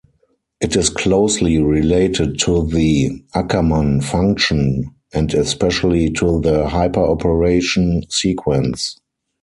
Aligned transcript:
It 0.59 0.75
is 0.75 0.89
closely 0.89 1.59
related 1.61 2.39
to 2.39 2.65
the 2.65 3.21
Ackermann 3.35 4.03
function 4.03 4.95
and 5.13 5.31
especially 5.35 6.09
to 6.13 6.41
the 6.41 6.65
hyperoperation 6.65 8.11
sequence. 8.11 8.97